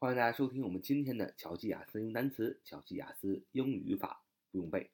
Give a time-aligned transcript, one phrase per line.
[0.00, 4.92] 欢迎大家收听我们今天的巧记雅思英语单词、巧记雅思英语语法不用背。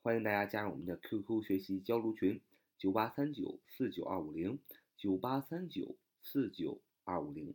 [0.00, 2.40] 欢迎大家加入我们的 QQ 学习交流群：
[2.78, 4.58] 九八三九四九二五零
[4.96, 7.54] 九八三九四九二五零。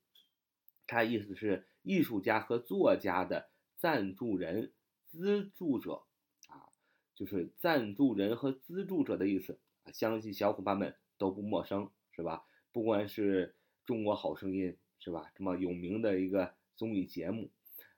[0.86, 4.72] 它意思是艺术家和作家的赞助人、
[5.06, 6.04] 资助者
[6.48, 6.68] 啊。
[7.16, 12.44] 就是赞助人和资助者的意思啊，相信小伙伴们都不陌生，是吧？
[12.72, 15.30] 不管是中国好声音，是吧？
[15.34, 17.50] 这么有名的一个综艺节目，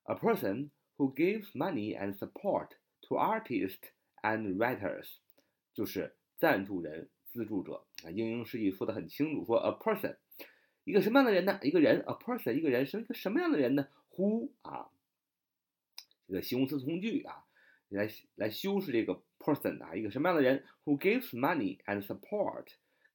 [0.03, 2.71] A person who gives money and support
[3.07, 3.91] to artists
[4.23, 5.19] and writers，
[5.73, 8.10] 就是 赞助人、资助者啊。
[8.10, 10.16] 英英释义说的很清楚，说 a person，
[10.84, 11.58] 一个什么样的人呢？
[11.62, 14.90] 一个人，a person，一个人是一个什么样的人呢？Who 啊，
[16.26, 17.44] 这个形容词从句啊，
[17.88, 22.66] 来来修饰这个 person 啊，一个什么样的人？Who gives money and support？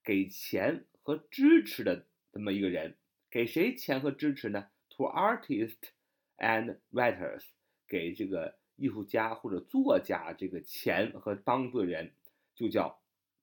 [0.04, 2.96] 给钱和支持的这么一个人，
[3.30, 5.90] 给谁钱和支持呢？To artists
[6.38, 7.44] and writers，
[7.86, 12.12] 给这个艺术家或者作家这个钱和帮助的人，
[12.54, 13.00] 就叫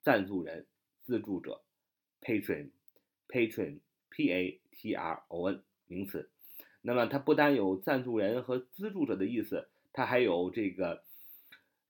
[0.09, 0.65] 赞助人、
[1.03, 1.61] 资助者
[2.21, 6.31] ，patron，patron，p a t r o n，名词。
[6.81, 11.03] 那么它不单有赞助人和资助者的意思，它还有这个。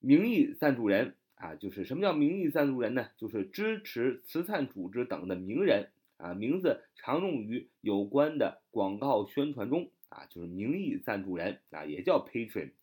[0.01, 3.07] 名义赞助人啊，就是什么叫名义赞助人呢？
[3.15, 12.73] 就是支持慈善组织等的名人啊，名字常用于有关的广告宣传中啊，就是名义赞助人啊，也叫 patron。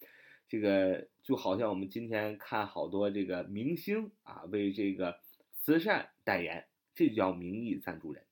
[0.48, 5.18] 这个就好像我们今天看好多这个明星啊，为这个
[5.66, 8.24] 慈善代言，这就叫名义赞助人。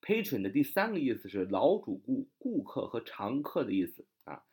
[0.00, 4.44] patron 的第三个意思是老主顾、顾客和常客的意思啊。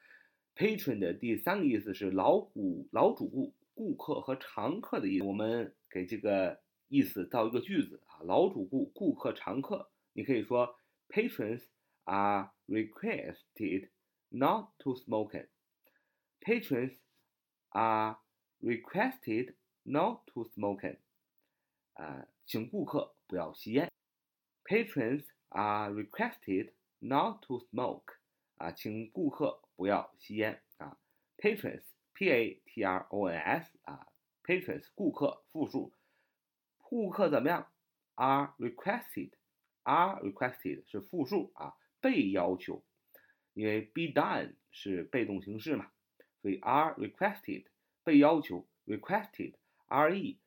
[0.55, 5.23] Patron 的第三个意思是老顾、老主顾、顾客和常客的意思。
[5.23, 9.91] 我们给这个意思造一个句子啊，老主顾、顾客、常客。
[10.13, 10.75] 你可以说
[11.09, 11.61] ，Patrons
[12.05, 13.89] are requested
[14.29, 15.47] not to smoke.
[16.39, 16.97] Patrons
[17.69, 18.17] are
[18.59, 19.53] requested
[19.83, 20.97] not to smoke.
[21.93, 23.91] 啊，请顾客不要吸烟。
[24.63, 28.15] Patrons are requested not to smoke.
[28.57, 30.97] 啊，请顾客不要吸烟啊。
[31.37, 34.07] Patrons，P A T R O N S 啊
[34.43, 35.93] ，Patrons，顾客复数，
[36.77, 37.71] 顾客怎么样
[38.15, 42.83] ？Are requested，Are requested 是复数啊，被要求，
[43.53, 45.91] 因为 be done 是被动形式嘛，
[46.41, 47.65] 所以 are requested
[48.03, 50.39] 被要求，requested，R E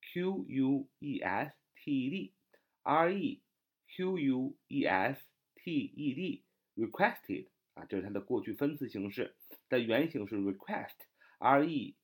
[0.00, 3.42] Q U E S T E D，R E
[3.88, 5.22] Q U E S
[5.54, 7.48] T E D，requested。
[7.74, 9.34] 啊，这是它的过去分词形式，
[9.68, 11.94] 的原形是 request，r e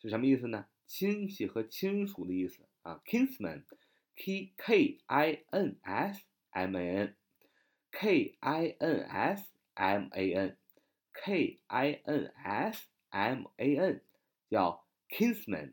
[0.02, 0.66] 是什么意思呢？
[0.88, 2.64] 亲戚和亲属的意思。
[2.84, 12.34] 啊，kinsman，k k i n s m a n，k i n s m a n，k i n
[12.36, 14.02] s m a n，
[14.50, 15.72] 叫 kinsman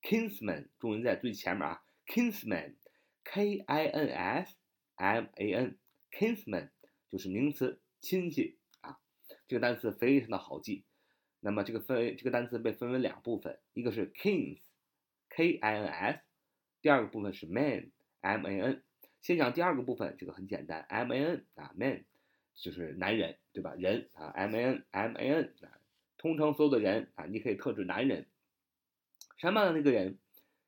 [0.00, 4.54] kinsman，重音在最前面啊，kinsman，k i n s
[4.94, 6.68] m a n，kinsman
[7.10, 9.00] 就是名词，亲戚啊。
[9.48, 10.84] 这个单词非常的好记。
[11.40, 16.20] 那么这个分为这个单词被分为两部分，一个是 kins，k i n s，
[16.80, 18.82] 第二个部分是 man，m a n。
[19.20, 22.04] 先讲第二个部分，这个很简单，m a n 啊，man
[22.54, 23.74] 就是男人，对吧？
[23.74, 25.80] 人啊，m a n m a n 啊，
[26.24, 28.26] 通称所有的人啊，你可以特指男人。
[29.36, 30.18] 什么样的那个人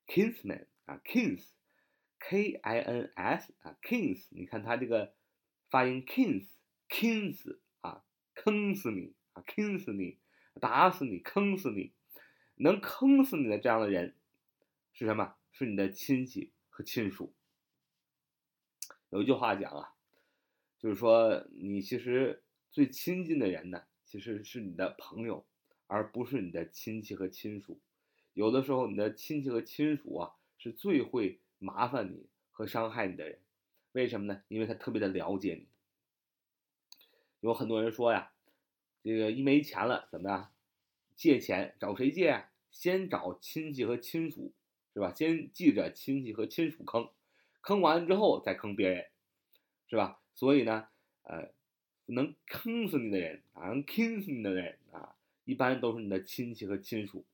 [0.07, 5.15] ，kinsman 啊，kins，k i n s 啊，kins，你看他这个
[5.71, 8.05] 发音，kins，kins 啊，
[8.35, 10.19] 坑死你啊，坑死你，
[10.61, 11.95] 打死你，坑死你，
[12.57, 14.15] 能坑死你的这样的人
[14.93, 15.37] 是什么？
[15.53, 17.35] 是你的亲戚和亲属。
[19.09, 19.95] 有一句话讲啊，
[20.79, 25.45] 就是说你其实最亲近的人呢，其实是你的朋友，
[25.87, 27.81] 而不是你的亲戚和亲属。
[28.33, 33.41] 有的时候，你的亲戚和亲属啊，是最会麻烦你和伤害你的人。
[33.93, 34.43] 为什么呢？
[34.49, 35.69] 因为他特别的了解你。
[37.41, 38.33] 有很多人说呀，
[39.03, 40.53] 这个一没钱了怎么样？
[41.15, 42.45] 借钱找谁借？
[42.71, 44.53] 先找亲戚和亲属，
[44.93, 45.13] 是吧？
[45.15, 47.09] 先记着亲戚和亲属坑。
[47.63, 49.07] 坑完之后再坑别人，
[49.89, 50.21] 是吧？
[50.35, 50.89] 所以呢，
[51.23, 51.55] 呃，
[52.07, 57.25] 能坑死你的人啊，能坑死你的人啊，一般都是你的亲戚和亲属。